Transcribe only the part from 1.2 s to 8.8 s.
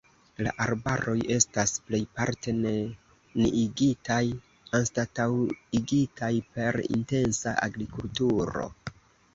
estas plejparte neniigitaj, anstataŭigitaj per intensa agrikulturo.